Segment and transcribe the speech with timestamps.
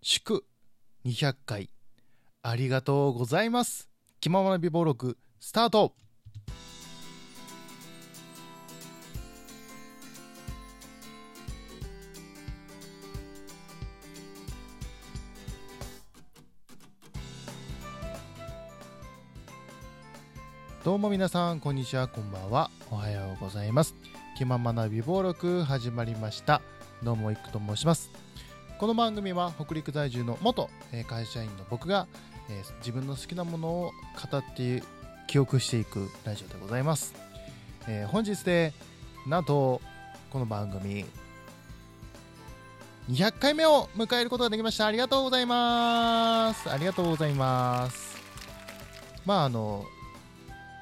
[0.00, 0.44] 祝
[1.04, 1.70] 200回。
[2.42, 3.88] ありがとうございます。
[4.20, 5.92] 気ままな美貌録スタート。
[20.84, 22.70] どうも皆さんこんにちはこんばんは。
[22.92, 23.96] おはようございます。
[24.36, 26.62] 気ままな美貌録始まりました。
[27.02, 28.27] どうもいくと申します。
[28.78, 30.70] この番組は北陸在住の元
[31.08, 32.06] 会社員の僕が、
[32.78, 33.92] 自分の好きなものを
[34.30, 34.84] 語って
[35.26, 37.12] 記憶していくラジオでございます、
[37.88, 38.72] え本日で
[39.26, 39.82] なんと
[40.30, 41.04] この番組
[43.10, 44.86] 200回目を迎えることができました。
[44.86, 46.70] ありがとうございます。
[46.70, 48.16] ありがとうございます。
[49.26, 49.86] まああの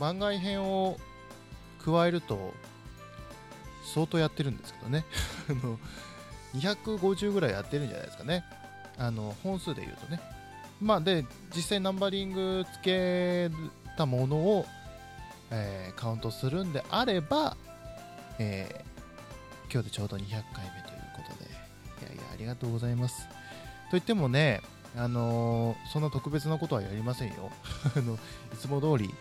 [0.00, 0.98] 番外編を
[1.84, 2.54] 加えると
[3.94, 5.04] 相当やってるんですけどね。
[5.48, 5.78] あの
[6.54, 8.44] 250ぐらいやってるんじゃないですかね。
[8.98, 10.20] あの本数で言うとね。
[10.80, 13.50] まあで実際ナンバリングつけ
[13.96, 14.66] たものを、
[15.50, 17.56] えーカウントするんであれば、
[18.38, 18.84] えー
[19.72, 20.44] 今日でちょうど200回目という
[21.16, 21.50] ことで。
[22.06, 23.28] いやいやありがとうございます。
[23.90, 24.60] といってもね
[24.96, 27.50] あのーそんな特別なことはやりませんよ。
[27.96, 28.18] あのい
[28.60, 29.12] つも通り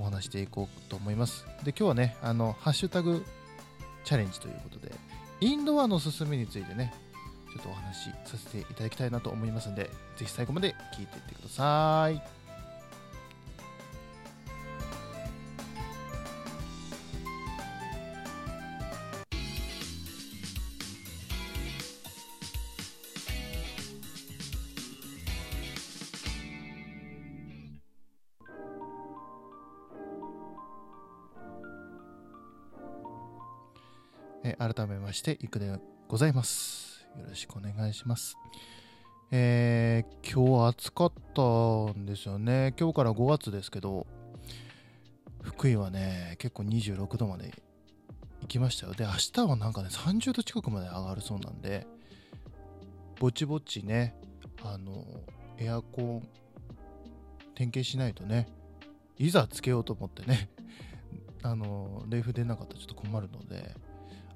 [0.00, 1.44] お話していこうと思います。
[1.62, 3.24] で今日はねあのハッシュタグ
[4.04, 4.92] チャレンジということで
[5.42, 6.94] インドアのすすめについてね
[7.52, 12.41] ちょっとお話しさせていただきたいなと思いますんで是非最後まで聞いていってください。
[34.44, 37.06] えー改めましていくでございます。
[37.18, 38.36] よろしくお願いします。
[39.30, 41.42] えー今日暑かった
[41.98, 42.74] んですよね。
[42.78, 44.06] 今日から5月ですけど
[45.42, 47.52] 福井はね結構26度まで
[48.40, 48.94] 行きましたよ。
[48.94, 51.86] で明日はなんかね30度近くまで上がるそうなんで
[53.20, 54.14] ぼちぼちね
[54.64, 55.04] あの
[55.58, 56.28] エアコン
[57.54, 58.48] 点検しないとね
[59.18, 60.48] いざつけようと思ってね
[61.42, 63.74] あの冷風出なかったらちょっと困るので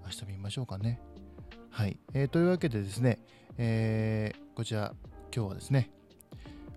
[0.06, 1.00] 明日見ましょうかね。
[1.71, 1.99] はい。
[2.15, 3.19] えーというわけでですね、
[3.59, 4.94] えーこちら、
[5.34, 5.91] 今日はですね、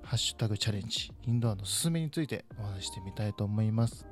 [0.04, 4.06] ハッシュタグチャレンジ、インドアのすすめについてお話してみたいと思います。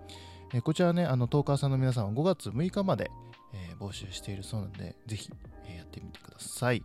[0.53, 3.11] えーこちらね、あの、トーカーさんの皆さんは5月6日まで、
[3.53, 5.29] えー募集しているそうなので、ぜひ、
[5.65, 6.83] えーやってみてください。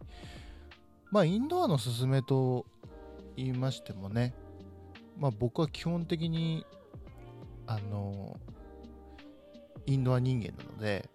[1.10, 2.65] まあ、インドアのすすめと
[3.37, 4.34] 言いましてもね、
[5.19, 6.65] まあ、僕は基本的に、
[7.66, 8.41] あの、
[9.87, 11.10] インドア人間なので、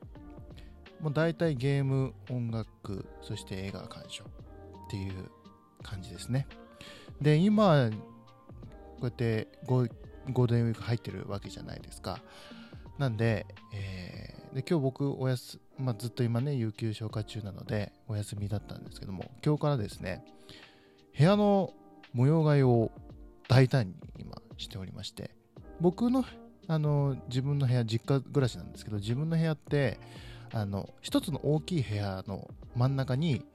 [1.00, 4.28] もう大体ゲーム、音楽、そして映画鑑賞っ
[4.90, 5.30] ていう
[5.84, 6.48] 感じですね。
[7.22, 12.20] で、今、こうやってゴールデンウィーク入ってるわけじゃないですか。
[12.98, 20.26] なんで、えーで今日僕おやす、まあ、ずっと今ね、有給消化中なのでお休みだったんですけども、今日からですね、
[21.16, 21.74] 部屋の
[22.14, 22.92] 模様替えを
[23.48, 25.30] 大胆に今しておりまして、
[25.80, 26.26] 僕の
[26.68, 30.00] あの自分の部屋、実家暮らしなんですけど、自分の部屋って、
[30.54, 33.46] あの一つの大きい部屋の真ん中に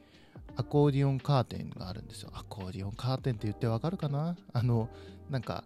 [0.57, 2.31] アコーディオンカーテンがあるんですよ。
[2.35, 4.37] アコーディオンカーテンって言ってわかるかな？
[4.53, 4.89] あの
[5.31, 5.65] なんか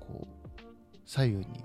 [0.00, 0.56] こう
[1.04, 1.64] 左右に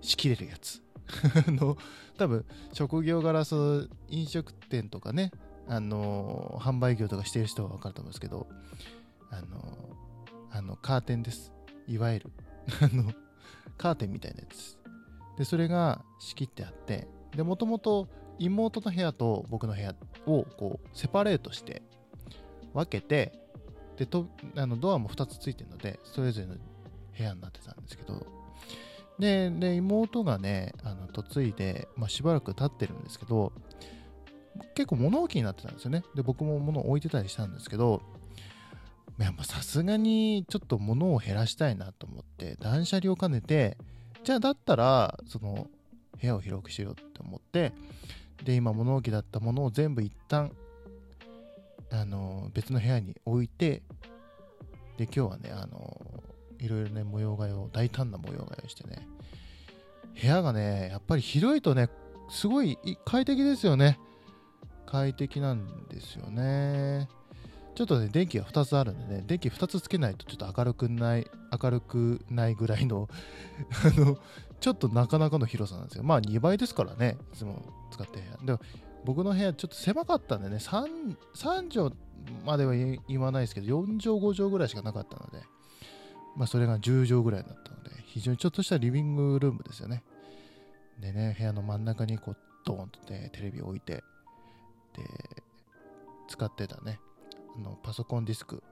[0.00, 0.82] 仕切れるやつ。
[1.46, 1.76] あの
[2.16, 5.32] 多分職業柄そう飲食店とかね
[5.68, 8.46] あの販売業とかしてる人は分かると思うんですけど
[9.30, 9.96] あの
[10.50, 11.52] あのカーテンです。
[11.86, 12.32] いわゆる。
[12.80, 13.12] あの
[13.76, 14.78] カーテンみたいなやつ
[15.36, 18.08] ででそれが仕切ってあってでもともと
[18.38, 19.94] 妹の部屋と僕の部屋
[20.26, 21.82] をこうセパレートして
[22.72, 23.32] 分けて
[23.96, 26.54] でとあのドアも2つついてるのでそれぞれの
[27.16, 28.26] 部屋になってたんですけど。
[29.18, 33.52] でで妹がねあの嫁いで、まあ、しばらく経ってるんですけど
[34.74, 36.04] 結構物置になってたんですよね。
[36.14, 38.02] で僕も物を置いてたりしたんですけど
[39.18, 43.78] やっぱさすがにちょっと物を減らしたいなと思って断捨離を兼ねて
[44.24, 45.68] じゃあだったらその
[46.20, 47.72] 部屋を広くしようって思って
[48.44, 50.52] で今物置だったものを全部一旦
[51.92, 53.82] あの別の部屋に置いて
[54.96, 56.00] で今日はねあの
[56.58, 59.06] いろいろね模様替えを大胆な模様替えをしてね
[60.20, 61.88] 部屋がねやっぱり広いとね
[62.30, 63.98] すごいい快適ですよね。
[64.86, 67.08] 快適なんですよね。
[67.74, 71.30] ちょっとね電気が2つあるんでね電気2つつけないとちょっと明るくない
[71.62, 73.08] 明るくないぐらいの
[73.84, 74.18] あの
[74.60, 76.04] ちょっとなかなかの広さなんですよ。
[76.04, 78.46] まあ2倍ですからねいつも使ってる部屋。
[78.46, 78.60] でも
[79.04, 81.94] 僕の部屋ちょっと狭かったんでね、3, 3畳
[82.44, 85.42] までは言わないですけど、4畳5畳ぐらいしかなかったので、
[86.36, 90.02] まあそれが10畳ぐらいだったので、非常にちょっとしたリビングルームですよね。
[91.00, 94.02] でね、部屋の真ん中にこう、ドーンとね、テレビを置いて、で、
[96.28, 96.98] 使ってたね、
[97.56, 98.62] あのパソコンディスク。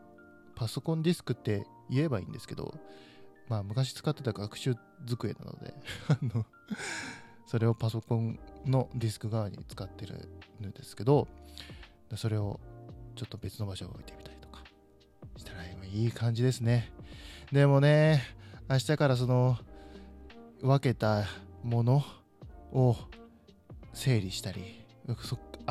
[0.55, 2.75] パソコンディスクって言えばいいんですけど、
[3.49, 4.77] まあ昔使ってた学習
[5.07, 5.75] 机なので
[6.09, 6.45] あの
[7.47, 10.29] それをパソコンのディスク側に使ってる
[10.61, 11.29] んですけど、
[12.17, 12.61] それを
[13.17, 14.63] ちょっと別の場所に置いてみたりとか
[15.37, 16.93] したら今いい感じですね。
[17.51, 18.23] でもね、
[18.71, 19.59] 明日からその
[20.63, 21.25] 分けた
[21.63, 22.03] もの
[22.73, 22.97] を
[23.93, 25.15] 整理したり、明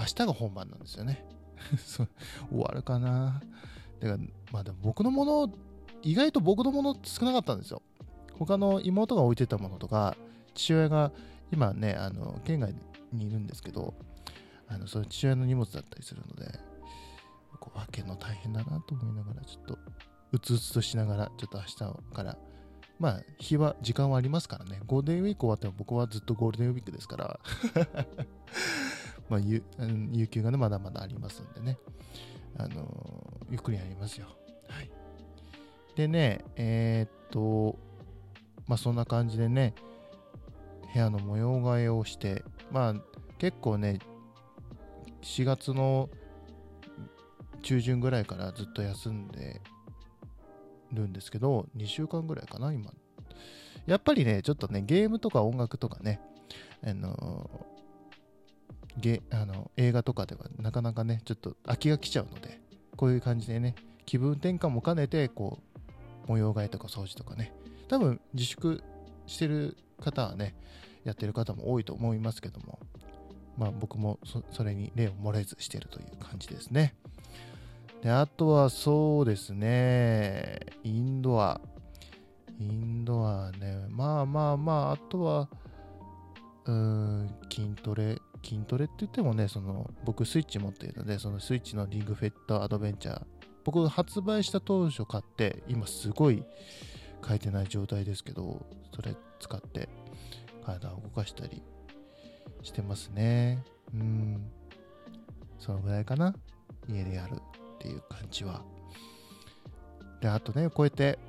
[0.04, 1.26] 日が本番なんですよね。
[1.86, 2.08] 終
[2.52, 3.42] わるかな。
[4.00, 4.18] だから、
[4.52, 5.54] まあでも僕のもの、
[6.02, 7.82] 意外と僕のもの少なかったんですよ。
[8.38, 10.16] 他の妹が置いてたものとか、
[10.56, 11.12] 父親が
[11.52, 12.74] 今ね、あの県外
[13.14, 13.94] にいるんですけど、
[14.68, 16.60] あのその父親の荷物だったりするので、
[17.60, 19.78] こう分けるの大変だなと思いながら、ちょっと
[20.32, 22.38] うつうつとしながら、ちょっと明日から、
[23.00, 27.40] まあ、日は、時間はありますからね、ゴールデンウィーク終わっても僕はずっとゴールデンウィークですから
[29.32, 29.64] まあ、有
[30.12, 31.78] 有給がね、まだまだありますんでね、
[32.58, 34.28] あの、ゆっくりやりますよ。
[34.68, 34.92] はい。
[35.96, 37.80] でね、えー、っと、
[38.68, 39.74] まあそんな感じでね、
[40.94, 42.96] 部屋の模様替えをして、まあ
[43.38, 44.00] 結構ね、
[45.22, 46.10] 4月の
[47.62, 49.62] 中旬ぐらいからずっと休んで
[50.92, 52.92] るんですけど、2週間ぐらいかな、今。
[53.86, 56.20] やっぱりね、ちょっとね、ゲームとか音楽とかね、
[56.84, 57.71] あの
[59.02, 62.62] ゲあの映画とかではなかなかね、ちょっと飽きが来ちゃうので、
[62.96, 63.76] こういう感じでね、
[64.06, 65.60] 気分転換も兼ねて、こ
[66.28, 67.54] う、模様替えとか掃除とかね、
[67.88, 68.82] 多分自粛
[69.28, 70.56] してる方はね、
[71.04, 72.80] やってる方も多いと思いますけども、
[73.58, 74.20] まあ僕も
[74.52, 76.96] それに例を漏れずしてるという感じですね。
[78.02, 81.62] で、あとはそうですね、インドア。
[82.60, 85.50] インドアね、まあまあまあ、あとは、
[86.66, 88.20] うーん、筋トレ。
[88.44, 93.26] 筋トレって言ってもね、その、僕スイッチ持っているので、そのスイッチのリングフェットアドベンチャー。
[93.64, 96.44] 僕発売した当初買って、今すごい
[97.28, 99.90] 書いてない状態ですけど、それ使って
[100.66, 101.62] 体を動かしたり
[102.64, 103.64] してますね。
[103.94, 104.52] うん。
[105.60, 106.34] そのぐらいかな。
[106.90, 107.38] 家でやるっ
[107.80, 108.64] ていう感じは。
[110.22, 111.20] で、あとね、こうやって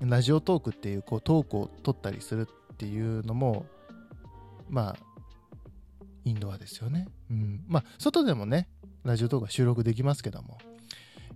[0.00, 3.66] ラジオトークっていうこうトークを取ったりするっていうのも、
[4.68, 5.13] まあ、
[6.24, 7.06] インドアですよね。
[7.30, 7.64] うん。
[7.66, 8.68] まあ、外でもね、
[9.04, 10.58] ラジオトークは収録できますけども。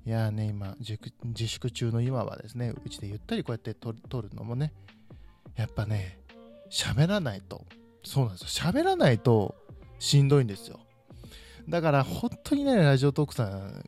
[0.07, 4.73] いやーね、今、自粛中の今はですね、うちでゆったりこうやって撮るのもね、
[5.57, 6.19] やっぱね、
[6.71, 7.67] 喋らないと、
[8.05, 8.71] そうなんですよ。
[8.73, 9.55] 喋らないと
[9.99, 10.81] しんどいんですよ。
[11.69, 13.85] だから本当にね、ラジオトークさん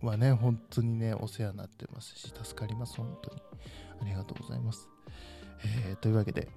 [0.00, 3.42] はね、本当にね、お世話になってますし、助かります、本当に。
[4.00, 4.88] ありがとうございます。
[5.86, 6.48] えー、というわけで、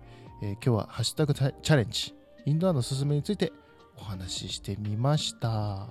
[0.41, 2.13] えー、今日はハッシュタグチャレンジ、
[2.47, 3.51] インドアのすすめについて
[3.97, 5.85] お話ししてみました。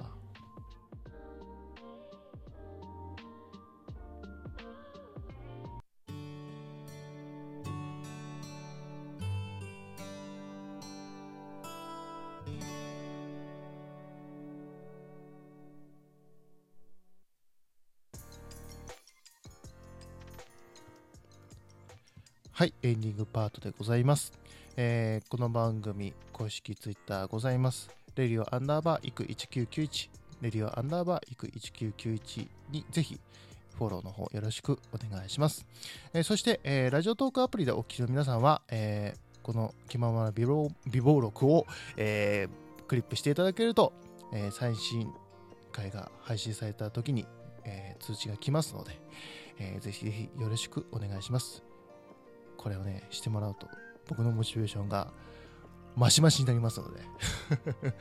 [22.50, 24.32] はい、エンディングパートでございます。
[24.78, 27.88] えー、この番組、公式ツイッターございます。
[28.14, 30.10] レディオアンダーバーイク1991、
[30.42, 33.18] レディオアンダーバーイク1991にぜひ
[33.78, 35.64] フォローの方よろしくお願いします。
[36.12, 41.66] えー、そして、えー、ラジオトークアプリでお聞きの皆さんは、えー、この気ままな美貌録を、
[41.96, 43.94] えー、クリップしていただけると、
[44.34, 45.10] えー、最新
[45.72, 47.24] 回が配信された時に、
[47.64, 49.00] えー、通知が来ますので、
[49.58, 51.62] えー、ぜひぜひよろしくお願いします。
[52.58, 53.68] これをね、してもらうと、
[54.08, 55.08] 僕のモチベーションが
[55.96, 57.00] マシマシになりますので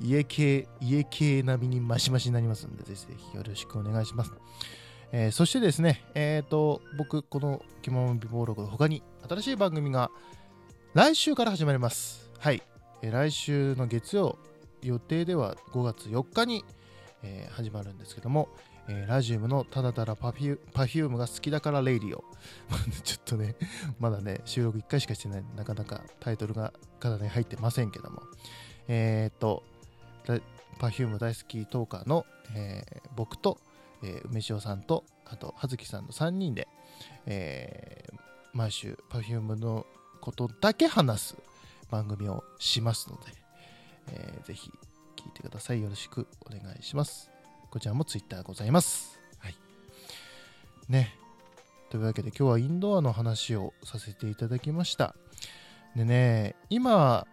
[0.00, 4.32] 家系、家系並みにマシマシになりますので、ぜひぜひよろしくお願いします。
[5.12, 10.10] えー、そしてですね、えっ、ー、と、僕、この気まま美貌録の他に新しい番組が
[10.94, 12.30] 来週から始まります。
[12.38, 12.62] はい。
[13.02, 14.38] えー、来週の月曜、
[14.82, 16.64] 予定では5月4日に、
[17.22, 18.48] え始まるんですけども、
[18.88, 22.24] えー、ラジウムのただただパフュ Perfume が好きだから Radio。
[23.02, 23.56] ちょっとね、
[23.98, 28.22] まだね、収録1回しかしてないなかなかタイトルが体に入ってませんけども。
[28.88, 29.62] えっ、と、
[30.78, 33.58] Perfume 大好きトーカーの、えー、僕と、
[34.02, 36.68] えー、梅塩さんと、あと、葉月さんの3人で、
[37.26, 38.18] えー、
[38.52, 39.86] 毎週 Perfume の
[40.20, 41.36] ことだけ話す
[41.90, 43.22] 番組をしますので、
[44.08, 44.70] えー、ぜひ
[45.16, 45.82] 聞いてください。
[45.82, 47.33] よろしくお願いします。
[47.74, 49.18] こちらも Twitter ございます。
[49.40, 49.56] はい。
[50.88, 51.16] ね。
[51.90, 55.16] というわけで今日はインドアの話をさせていただきました。
[55.96, 57.26] でね、今、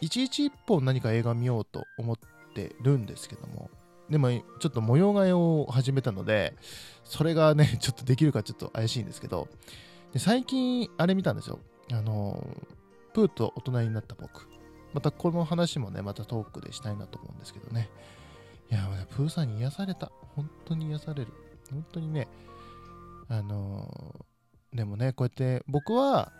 [0.00, 2.18] 一日一本何か映画見ようと思っ
[2.54, 3.68] てるんですけども、
[4.08, 6.54] でもちょっと模様替えを始めたので、
[7.04, 9.46] それがね、 ちょっとできるかちょっと怪しいんですけど、
[10.14, 11.58] で最近あれ見たんですよ。
[11.92, 12.42] あの、
[13.12, 14.48] プーと大人になった僕。
[14.94, 17.90] またこの話もね、またトークでしたいなと思うんですけどね。
[18.70, 20.10] いや、プーさんに癒された。
[20.34, 21.32] 本当に癒される。
[21.70, 22.28] 本当にね、
[23.28, 24.24] あの
[24.72, 26.32] でもね、こうやって僕は、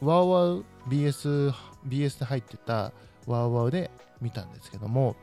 [0.00, 1.52] ワウワウ BS、
[1.86, 2.92] BS で入ってた
[3.26, 3.90] ワウワウで
[4.20, 5.16] 見たんですけども、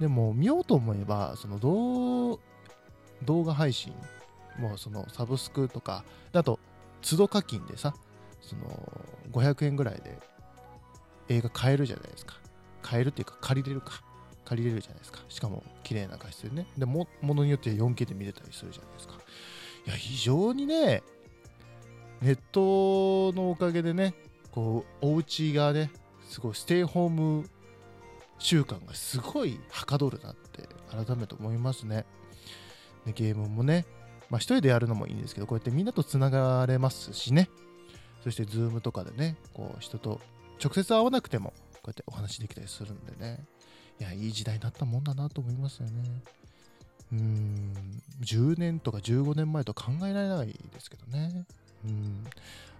[0.00, 2.40] でも見ようと思えば、その動
[3.24, 3.92] 動画配信、
[4.58, 6.58] もうそのサブスクとか、あと、
[7.02, 7.94] 都度課金でさ、
[8.40, 8.62] その
[9.32, 10.18] 500円ぐらいで
[11.28, 12.38] 映画買えるじゃないですか。
[12.82, 14.02] 買えるっていうか借りれるか。
[14.46, 15.20] 借りれるじゃないですか。
[15.28, 16.66] しかも綺麗な画質でね。
[16.78, 19.14] でも、ものによって 4K で見れたりするじゃないですか。
[19.86, 21.02] いや、非常にね、
[22.22, 24.14] ネットのおかげでね、
[24.52, 25.90] こう、お家がね、
[26.28, 27.48] すごいステイホーム
[28.38, 32.06] 習慣がすごいはかどるなって改めて思いますね。
[33.04, 33.84] でゲームもね、
[34.30, 37.48] まあ、一人でやるのもいいんですけど、こうやってみんなとつながれますしね。
[38.22, 40.20] そして、ズームとかでね、こう、人と
[40.62, 43.46] 直接会わなくても、こうやってお話できたりするんでね。
[44.00, 46.22] いや、いい時代になったもんだなと思いますよね。
[47.12, 51.44] うん、10年とか15年前と考えられないですけどね。
[51.84, 52.24] うん、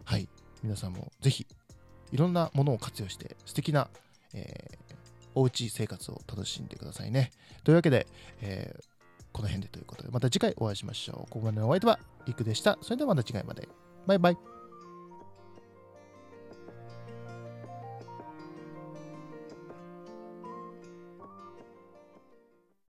[0.05, 0.29] はい。
[0.63, 1.47] 皆さんもぜひ、
[2.13, 3.89] いろんなものを活用して、素敵な、
[4.35, 4.95] えー、
[5.35, 7.31] おうち生活を楽しんでくださいね。
[7.63, 8.07] というわけで、
[8.41, 8.85] えー、
[9.33, 11.31] この辺でということで、また次回お会いしましょう。
[11.31, 12.79] ここまでのお相手は、いくでした。
[12.83, 13.69] それではまた次回まで。
[14.07, 14.56] バイバイ。